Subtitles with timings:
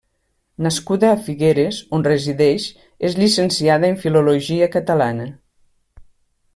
[0.67, 2.67] Nascuda a Figueres, on resideix,
[3.11, 5.33] és llicenciada en Filologia Catalana.